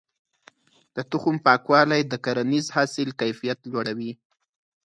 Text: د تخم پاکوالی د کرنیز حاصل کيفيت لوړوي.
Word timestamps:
د 0.95 0.97
تخم 1.11 1.35
پاکوالی 1.45 2.01
د 2.07 2.13
کرنیز 2.25 2.65
حاصل 2.75 3.09
کيفيت 3.21 3.59
لوړوي. 3.71 4.11